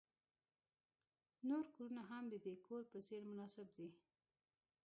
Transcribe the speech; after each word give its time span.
نور 1.49 1.65
کورونه 1.73 2.03
هم 2.09 2.23
د 2.29 2.35
دې 2.45 2.55
کور 2.65 2.83
په 2.91 2.99
څیر 3.07 3.21
مناسب 3.31 3.67
دي 3.77 3.89